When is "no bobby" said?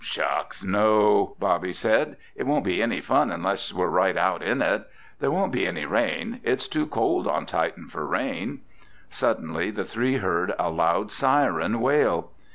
0.63-1.73